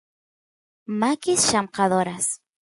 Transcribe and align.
makis 0.99 1.45
llamkadoras 1.51 2.25